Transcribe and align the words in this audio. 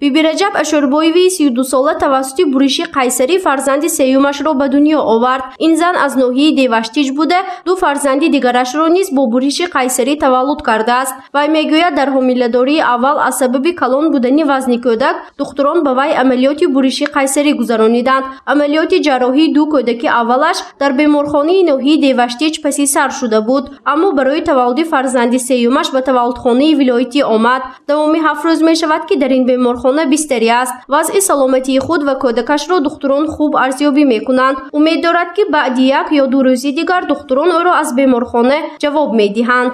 биби 0.00 0.20
раҷаб 0.22 0.54
ашурбоеви 0.62 1.30
сду 1.30 1.62
сола 1.64 1.94
тавассути 1.94 2.44
буриши 2.52 2.84
қайсарӣ 2.96 3.36
фарзанди 3.46 3.88
сеюмашро 3.88 4.54
ба 4.54 4.66
дунё 4.68 4.98
овард. 5.14 5.44
Ин 5.58 5.76
зан 5.76 5.94
аз 5.96 6.12
ноҳияи 6.16 6.56
деваштиҷ 6.60 7.08
буда 7.18 7.40
ду 7.66 7.76
фарзанди 7.76 8.28
дигарашро 8.28 8.86
низ 8.88 9.08
бо 9.12 9.26
буриши 9.26 9.64
қайсарӣ 9.76 10.14
таваллуд 10.24 10.62
кардааст 10.62 11.14
вай 11.34 11.48
мегӯяд 11.48 11.94
дар 11.94 12.08
ҳомиладории 12.16 12.80
аввал 12.94 13.18
аз 13.28 13.38
сабаби 13.38 13.72
калон 13.80 14.10
будани 14.10 14.44
вазни 14.44 14.78
кӯдак 14.84 15.16
духтурон 15.38 15.78
ба 15.84 15.92
вай 15.94 16.10
амалиёти 16.22 16.66
буриши 16.74 17.04
қайсарӣ 17.16 17.52
гузарониданд. 17.60 18.24
Амалиёти 18.52 18.96
ҷарроҳии 19.06 19.52
ду 19.56 19.62
кӯдаки 19.72 20.08
аввалаш 20.20 20.58
дар 20.80 20.92
беморхонаи 20.92 21.62
ноҳияи 21.70 22.00
деваштиҷ 22.06 22.54
паси 22.64 22.86
сар 22.94 23.10
шуда 23.18 23.40
буд 23.48 23.64
аммо 23.92 24.12
барои 24.18 24.40
таваллуди 24.50 24.84
фарзанди 24.84 25.38
сеюмаш 25.48 25.88
ба 25.94 26.00
таваллудхонаи 26.08 26.74
вилоятӣ 26.80 27.20
омад. 27.34 27.62
Давоми 27.88 28.18
ҳафт 28.26 28.42
рӯз 28.46 28.60
мешавад 28.70 29.02
ки 29.08 29.16
дар 29.22 29.32
ин 29.38 29.44
беморхона 29.50 29.89
бистарӣ 30.12 30.50
аст. 30.62 30.74
Вазъи 30.92 31.20
саломатии 31.28 31.80
худ 31.86 32.00
ва 32.08 32.14
кӯдакашро 32.22 32.76
духтурон 32.86 33.24
хуб 33.34 33.52
арзёбӣ 33.64 34.04
мекунанд. 34.14 34.56
Умед 34.78 34.98
дорад 35.04 35.30
ки 35.36 35.42
баъди 35.54 35.84
як 36.00 36.08
ё 36.22 36.24
ду 36.32 36.38
рӯзи 36.46 36.70
дигар 36.78 37.02
духтурон 37.12 37.50
ӯро 37.58 37.72
аз 37.82 37.88
беморхона 37.98 38.58
ҷавоб 38.82 39.10
медиҳанд. 39.20 39.72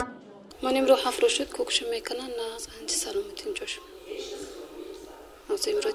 Ман 0.65 0.75
имро 0.81 0.97
ҳафт 1.05 1.19
рӯз 1.23 1.33
шуд 1.37 1.51
кӯкша 1.57 1.85
мекунанд 1.95 2.33
на 2.41 2.47
анҷи 2.79 2.97
саломатим 3.05 3.51
ҷош 3.59 3.73
имро 5.75 5.91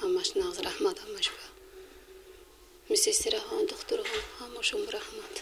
ҳамаш 0.00 0.28
нағз 0.40 0.56
раҳмат 0.66 0.96
ҳамаш 1.04 1.26
мисестираҳо 2.92 3.56
духтурҳо 3.70 4.18
ҳамашон 4.40 4.82
раҳмат 4.96 5.34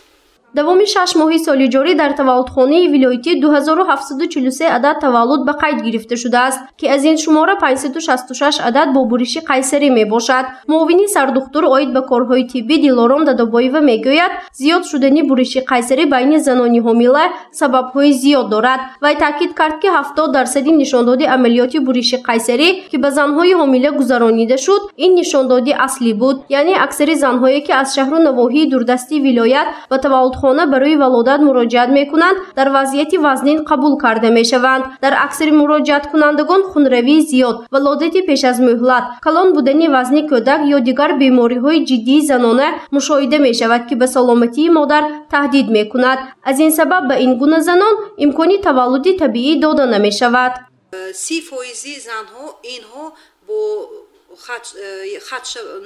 давоми 0.57 0.87
шаш 0.95 1.11
моҳи 1.21 1.39
соли 1.47 1.67
ҷорӣ 1.75 1.93
дар 2.03 2.13
таваллудхонаи 2.21 2.87
вилоятӣ 2.95 3.33
2743 3.41 4.65
адад 4.77 4.97
таваллуд 5.05 5.43
ба 5.49 5.53
қайд 5.63 5.79
гирифта 5.87 6.17
шудааст 6.23 6.61
ки 6.79 6.87
аз 6.95 7.03
ин 7.11 7.17
шумора 7.25 7.55
566 7.63 8.61
адад 8.69 8.89
бо 8.95 9.01
буриши 9.11 9.41
қайсарӣ 9.51 9.89
мебошад. 9.99 10.47
Муовини 10.73 11.09
сардухтур 11.15 11.65
оид 11.77 11.91
ба 11.97 12.03
корҳои 12.11 12.45
тиббӣ 12.53 12.77
дилором 12.87 13.23
дадобоева 13.25 13.81
мегӯяд 13.91 14.33
зиёд 14.61 14.83
шудани 14.91 15.23
буриши 15.31 15.61
қайсарӣ 15.71 16.05
байни 16.15 16.39
занони 16.47 16.81
ҳомила 16.87 17.25
сабабҳои 17.61 18.13
зиёд 18.23 18.47
дорад 18.55 18.81
вай 19.03 19.15
таъкид 19.25 19.53
кард 19.61 19.77
ки 19.83 19.89
70 19.89 20.33
дарсади 20.37 20.73
нишондоди 20.83 21.25
амалиёти 21.37 21.79
буриши 21.87 22.17
қайсарӣ 22.29 22.69
ки 22.91 22.97
ба 23.03 23.11
занҳои 23.19 23.53
ҳомила 23.61 23.91
гузаронида 23.99 24.57
шуд 24.65 24.83
ин 25.05 25.11
нишондоди 25.21 25.73
аслӣ 25.87 26.13
буд. 26.21 26.37
Яъне 26.61 26.75
аксари 26.87 27.15
занҳое 27.25 27.61
ки 27.67 27.73
аз 27.81 27.89
шаҳру 27.97 28.19
навоҳии 28.29 28.71
дурдасти 28.73 29.17
вилоят 29.27 29.69
ба 29.91 29.99
таваллудхона 30.05 30.46
хона 30.47 30.65
барои 30.67 30.97
валодат 31.03 31.41
муроҷиат 31.49 31.91
мекунанд 31.99 32.39
дар 32.59 32.69
вазъияти 32.77 33.17
вазнин 33.27 33.59
қабул 33.71 33.95
карда 34.05 34.31
мешаванд. 34.31 34.85
Дар 35.05 35.15
аксари 35.27 35.53
муроҷиаткунандагон 35.61 36.63
хунравии 36.73 37.27
зиёд. 37.31 37.57
Валодати 37.75 38.21
пеш 38.29 38.45
аз 38.51 38.59
мӯҳлат 38.69 39.05
калон 39.25 39.49
будани 39.57 39.87
вазни 39.97 40.23
кӯдак 40.31 40.61
ё 40.77 40.79
дигар 40.89 41.11
бемориҳои 41.23 41.85
ҷиддии 41.89 42.27
занона 42.31 42.69
мушоҳида 42.97 43.39
мешавад 43.49 43.83
ки 43.89 43.95
ба 44.01 44.07
саломатии 44.17 44.75
модар 44.79 45.03
таҳдид 45.35 45.67
мекунад. 45.79 46.19
Аз 46.49 46.57
ин 46.67 46.73
сабаб 46.79 47.03
ба 47.11 47.15
ин 47.25 47.33
гуна 47.41 47.61
занон 47.69 47.95
имкони 48.25 48.57
таваллуди 48.67 49.13
табиӣ 49.23 49.53
дода 49.65 49.85
намешавад. 49.95 50.53
Си 51.25 51.37
фоизи 51.49 51.95
занҳо 52.09 52.45
инҳо 52.75 53.05
бо 53.49 53.59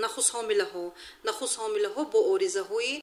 нахусҳомилаҳо 0.05 0.84
нахусҳомилаҳо 1.28 2.02
бо 2.12 2.19
оризаҳои 2.33 2.99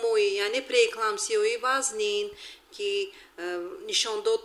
мои 0.00 0.26
яъне 0.44 0.60
преэкламсияҳои 0.70 1.56
вазнин 1.64 2.26
ки 2.74 3.12
нишондод 3.88 4.40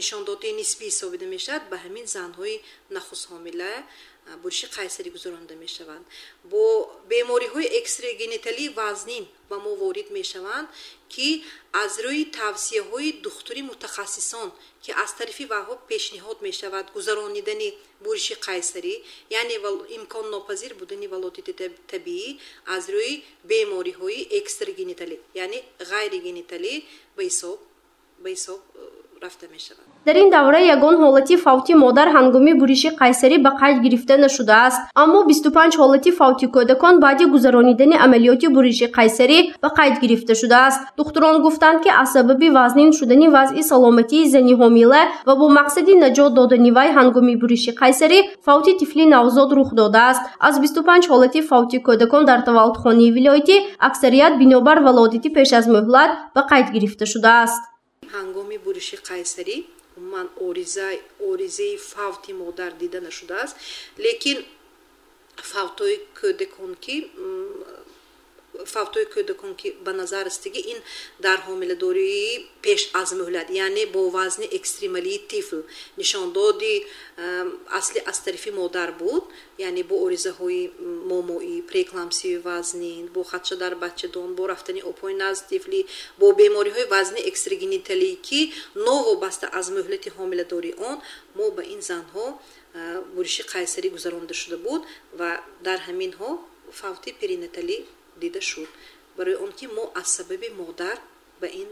нишондоди 0.00 0.50
нисбӣ 0.60 0.84
ҳисобида 0.90 1.26
мешавад 1.36 1.62
ба 1.70 1.76
ҳамин 1.84 2.06
занҳои 2.16 2.56
нахусҳомила 2.96 3.72
буриши 4.42 4.66
қайсарӣ 4.76 5.10
гузаронида 5.16 5.56
мешаванд. 5.64 6.04
Бо 6.52 6.64
бемориҳои 7.12 7.66
экстрагениталии 7.80 8.74
вазнин 8.80 9.24
ба 9.50 9.56
мо 9.64 9.72
ворид 9.82 10.08
мешаванд 10.18 10.68
ки 11.12 11.28
аз 11.82 11.92
рӯи 12.04 12.24
тавсияҳои 12.40 13.10
духтури 13.26 13.62
мутахассисон 13.70 14.48
ки 14.82 14.90
аз 15.04 15.10
тарафи 15.18 15.44
ваҳо 15.54 15.74
пешниҳод 15.90 16.38
мешавад 16.48 16.86
гузаронидани 16.96 17.68
буриши 18.04 18.34
қайсарӣ 18.46 18.94
яъне 19.40 19.56
имконнопазир 19.98 20.72
будани 20.80 21.06
валодати 21.14 21.52
табиӣ 21.92 22.28
аз 22.76 22.84
рӯи 22.94 23.14
бемориҳои 23.50 24.20
экстрагениталӣ 24.40 25.16
яъне 25.44 25.58
ғайригениталӣ 25.90 26.74
ба 27.16 27.22
ҳисоб 27.28 27.58
ба 28.22 28.28
ҳисоб 28.34 28.60
рафта 29.22 29.46
мешавад. 29.52 29.86
Дар 30.06 30.16
ин 30.16 30.30
давра 30.30 30.60
ягон 30.74 30.96
ҳолати 31.02 31.36
фавти 31.44 31.74
модар 31.74 32.08
ҳангоми 32.16 32.52
буриши 32.60 32.90
қайсарӣ 33.02 33.36
ба 33.44 33.50
қайд 33.60 33.76
гирифта 33.84 34.14
нашудааст. 34.18 34.80
Аммо 35.02 35.18
25 35.28 35.76
ҳолати 35.80 36.10
фавти 36.10 36.46
кӯдакон 36.54 36.94
баъди 37.04 37.24
гузаронидани 37.34 37.96
амалиёти 38.04 38.46
буриши 38.56 38.86
қайсарӣ 38.98 39.38
ба 39.62 39.68
қайд 39.78 40.00
гирифта 40.02 40.34
шудааст. 40.34 40.80
Духтурон 40.98 41.42
гуфтанд 41.42 41.82
ки 41.84 41.90
аз 42.02 42.12
сабаби 42.12 42.50
вазнин 42.50 42.92
шудани 42.92 43.28
вазъи 43.28 43.62
саломатии 43.62 44.28
зани 44.34 44.54
ҳомила 44.60 45.02
ва 45.26 45.34
бо 45.40 45.46
мақсади 45.58 45.92
наҷот 46.04 46.32
додани 46.38 46.70
вай 46.76 46.88
ҳангоми 46.98 47.34
буриши 47.42 47.72
қайсарӣ 47.82 48.18
фавти 48.46 48.72
тифли 48.80 49.04
навзод 49.14 49.50
рух 49.52 49.68
додааст. 49.80 50.22
Аз 50.40 50.54
25 50.60 51.08
ҳолати 51.10 51.40
фавти 51.50 51.76
кӯдакон 51.86 52.24
дар 52.24 52.40
таваллудхонаи 52.48 53.10
вилоятӣ 53.16 53.56
аксарият 53.78 54.32
бинобар 54.40 54.78
валодати 54.86 55.28
пеш 55.36 55.52
аз 55.52 55.66
мӯҳлат 55.74 56.10
ба 56.34 56.40
қайд 56.50 56.66
гирифта 56.74 57.06
шудааст 57.06 57.71
ҳангоми 58.14 58.58
буриши 58.58 58.96
қайсарӣ 59.08 59.56
умуман 59.96 60.28
оризаи 61.28 61.76
фавти 61.76 62.32
модар 62.32 62.72
дида 62.80 63.00
нашудааст. 63.08 63.56
Лекин 64.04 64.38
фавтҳои 65.50 65.96
кӯдакон 66.18 66.72
ки 66.84 66.96
фавтҳои 68.74 69.06
кӯдакон 69.14 69.52
ки 69.60 69.68
ба 69.84 69.92
назар 70.00 70.24
растиги 70.28 70.60
ин 70.72 70.78
дар 71.26 71.38
ҳомиладории 71.48 72.30
пеш 72.64 72.80
аз 73.02 73.10
мӯҳлат 73.18 73.48
яъне 73.64 73.84
бо 73.94 74.02
вазни 74.16 74.46
экстремалии 74.58 75.24
тифл 75.32 75.60
нишондоди 76.00 76.74
асли 77.78 78.00
аз 78.10 78.18
тарафи 78.24 78.50
модар 78.60 78.90
буд 79.02 79.24
яъне 79.68 79.82
бо 79.90 79.94
оризаҳои 80.06 80.62
момоӣ 81.12 81.54
преэкламсияи 81.70 82.42
вазнин 82.48 83.04
бо 83.14 83.20
хадша 83.30 83.56
дар 83.62 83.74
бачадон 83.84 84.28
бо 84.38 84.42
рафтани 84.52 84.82
обҳои 84.90 85.14
назд 85.22 85.42
тифлӣ 85.50 85.80
бо 86.20 86.26
бемориҳои 86.40 86.90
вазни 86.94 87.20
экстрагениталӣ 87.30 88.10
ки 88.26 88.40
новобаста 88.88 89.46
аз 89.58 89.66
мӯҳлати 89.76 90.08
ҳомиладории 90.16 90.74
он 90.90 90.96
мо 91.38 91.46
ба 91.56 91.62
ин 91.74 91.80
занҳо 91.90 92.26
буриши 93.14 93.42
қайсарӣ 93.52 93.88
гузаронида 93.96 94.34
шуда 94.42 94.56
буд 94.66 94.82
ва 95.18 95.30
дар 95.66 95.78
ҳаминҳо 95.88 96.30
фавти 96.80 97.10
перинаталӣ 97.20 97.78
дида 98.20 98.40
шуд. 98.40 98.68
Барои 99.16 99.36
он 99.44 99.52
ки 99.52 99.66
мо 99.66 99.84
аз 99.94 100.08
сабаби 100.16 100.48
модар 100.60 100.98
ба 101.40 101.46
ин 101.46 101.68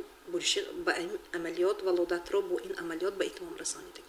ба 0.86 0.92
ин 1.04 1.10
амалиёт 1.36 1.82
валодатро 1.82 2.42
бо 2.42 2.56
ин 2.66 2.74
амалиёт 2.82 3.14
ба 3.18 3.24
итмом 3.24 3.54
расонида 3.58 4.00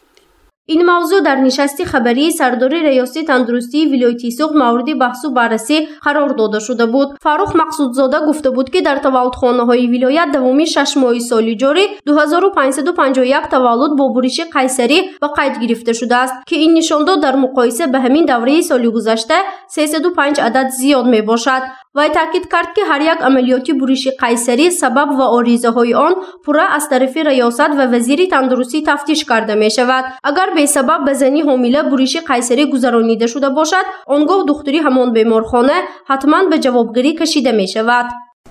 ин 0.73 0.81
мавзӯъ 0.85 1.21
дар 1.27 1.37
нишасти 1.47 1.83
хабарии 1.91 2.31
сардори 2.39 2.79
раёсати 2.87 3.25
тандурустии 3.31 3.89
вилояти 3.91 4.29
суғд 4.37 4.55
мавриди 4.63 4.93
баҳсу 5.03 5.27
баррасӣ 5.37 5.77
қарор 6.05 6.31
дода 6.39 6.59
шуда 6.67 6.85
буд. 6.93 7.09
Фаррух 7.25 7.51
мақсудзода 7.61 8.19
гуфта 8.27 8.49
буд 8.51 8.67
ки 8.73 8.79
дар 8.87 8.97
таваллудхонаҳои 9.05 9.87
вилоят 9.93 10.29
давоми 10.35 10.65
шаш 10.73 10.91
моҳи 11.01 11.21
соли 11.29 11.53
ҷорӣ 11.61 11.83
2551 12.05 13.49
таваллуд 13.53 13.91
бо 13.99 14.05
буриши 14.15 14.43
қайсарӣ 14.55 14.99
ба 15.21 15.27
қайд 15.37 15.53
гирифта 15.61 15.93
шудааст 15.99 16.35
ки 16.49 16.55
ин 16.65 16.71
нишондод 16.79 17.19
дар 17.25 17.35
муқоиса 17.45 17.83
ба 17.93 17.99
ҳамин 18.05 18.25
давраи 18.31 18.63
соли 18.63 18.87
гузашта 18.95 19.37
35 19.75 20.39
адад 20.47 20.67
зиёд 20.79 21.05
мебошад 21.15 21.63
вай 21.93 22.09
таъкид 22.13 22.45
кард 22.47 22.69
ки 22.75 22.81
ҳар 22.89 23.01
як 23.13 23.19
амалиёти 23.27 23.71
буриши 23.79 24.11
қайсарӣ 24.23 24.67
сабаб 24.81 25.09
ва 25.19 25.25
оризаҳои 25.37 25.93
он 26.05 26.13
пурра 26.43 26.65
аз 26.77 26.87
тарафи 26.89 27.19
раёсат 27.29 27.71
ва 27.79 27.85
вазири 27.93 28.25
тандурустӣ 28.33 28.79
тафтиш 28.89 29.25
карда 29.31 29.55
мешавад. 29.55 30.05
Агар 30.29 30.49
бесабаб 30.55 31.01
ба 31.07 31.13
зани 31.21 31.41
ҳомила 31.49 31.81
буриши 31.91 32.19
қайсарӣ 32.31 32.63
гузаронида 32.73 33.27
шуда 33.33 33.49
бошад 33.59 33.85
он 34.13 34.21
гоҳ 34.29 34.41
духтури 34.49 34.79
ҳамон 34.87 35.09
беморхона 35.17 35.77
ҳатман 36.11 36.43
ба 36.51 36.57
ҷавобгарӣ 36.65 37.11
кашида 37.19 37.51
мешавад. 37.61 38.07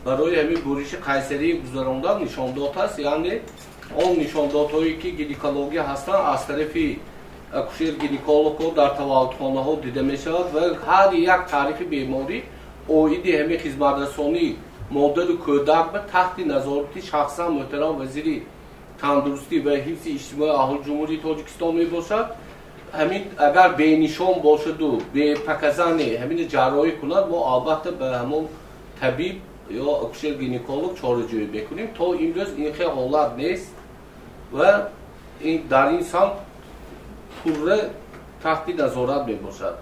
Барои 0.07 0.35
ҳамин 0.41 0.61
буриши 0.67 0.97
қайсарӣ 1.09 1.49
гузарондан 1.63 2.17
нишондод 2.25 2.73
ҳаст 2.81 2.97
яъне 3.13 3.35
он 4.05 4.13
нишондодҳое 4.23 4.93
ки 5.01 5.09
гинекология 5.21 5.83
ҳастанд 5.91 6.23
аз 6.35 6.47
тарафи 6.47 6.87
акушер 7.61 7.95
гинекологҳо 8.05 8.67
дар 8.79 8.91
таваллудхонаҳо 9.01 9.73
дида 9.85 10.03
мешавад 10.13 10.47
ва 10.55 10.63
ҳар 10.87 11.09
як 11.35 11.41
таърифи 11.53 11.85
беморӣ 11.95 12.39
оиди 12.89 13.31
ҳамин 13.39 13.59
хизматрасонӣ 13.65 14.47
модару 14.91 15.35
кӯдак 15.47 15.87
ба 15.93 16.01
таҳти 16.13 16.43
назорати 16.53 17.01
шахсан 17.11 17.49
муҳтарам 17.59 17.95
вазири 18.01 18.37
тандурустӣ 19.01 19.57
ва 19.67 19.75
ҳифзи 19.87 20.11
иҷтимоӣ 20.19 20.51
аҳли 20.63 20.79
ҷумҳурии 20.87 21.23
тоҷикистон 21.27 21.73
мебошад 21.81 22.27
ҳамин 22.99 23.23
агар 23.49 23.69
бенишон 23.83 24.35
бошаду 24.49 24.91
бепаказане 25.15 26.09
ҳамин 26.21 26.39
ҷарроҳӣ 26.55 26.93
кунад 27.01 27.25
мо 27.33 27.39
албатта 27.53 27.91
ба 28.01 28.09
ҳамон 28.21 28.45
табиб 29.01 29.37
ё 29.85 29.89
акушер 30.05 30.35
гинеколог 30.43 30.93
чораҷӯӣ 31.01 31.45
мекунем 31.57 31.89
то 31.99 32.07
имрӯз 32.25 32.51
ин 32.63 32.73
хел 32.79 32.91
ҳолат 32.99 33.31
нест 33.43 33.73
ва 34.57 34.71
дар 35.73 35.87
ин 35.97 36.03
самт 36.13 36.35
пурра 37.43 37.79
таҳти 38.45 38.73
назорат 38.83 39.23
мебошад 39.31 39.75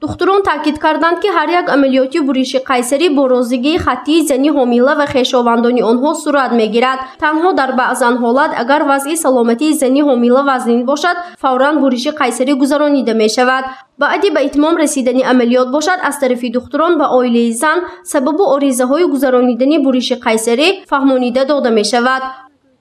духтурон 0.00 0.42
таъкид 0.42 0.78
карданд 0.78 1.18
ки 1.22 1.28
ҳар 1.36 1.48
як 1.60 1.66
амалиёти 1.74 2.20
буриши 2.26 2.58
қайсарӣ 2.70 3.08
бо 3.16 3.28
розигии 3.28 3.78
хаттии 3.78 4.26
зани 4.30 4.50
ҳомила 4.56 4.94
ва 5.00 5.06
хешовандони 5.06 5.82
онҳо 5.90 6.14
сурат 6.22 6.52
мегирад. 6.60 6.98
Танҳо 7.22 7.50
дар 7.60 7.70
баъзан 7.80 8.14
ҳолат 8.22 8.52
агар 8.62 8.82
вазъи 8.90 9.16
саломатии 9.24 9.72
зани 9.72 10.02
ҳомила 10.08 10.42
вазнин 10.50 10.84
бошад 10.90 11.16
фавран 11.42 11.74
буриши 11.82 12.10
қайсарӣ 12.20 12.52
гузаронида 12.62 13.14
мешавад. 13.14 13.64
Баъди 13.98 14.30
ба 14.30 14.40
итмом 14.48 14.74
расидани 14.82 15.22
амалиёт 15.32 15.68
бошад 15.76 15.98
аз 16.08 16.16
тарафи 16.20 16.48
духтурон 16.56 16.92
ба 17.00 17.06
оилаи 17.18 17.52
зан 17.52 17.78
сабабу 18.04 18.44
оризаҳои 18.54 19.10
гузаронидани 19.14 19.78
буриши 19.78 20.14
қайсарӣ 20.26 20.68
фаҳмонида 20.90 21.42
дода 21.50 21.70
мешавад. 21.70 22.22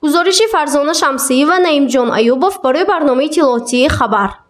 Гузориши 0.04 0.46
фарзона 0.54 0.94
шамсиева 0.94 1.58
наимҷон 1.68 2.10
аюбов 2.20 2.54
барои 2.64 2.86
барномаи 2.92 3.26
иттилоотии 3.26 3.88
хабар 3.88 4.47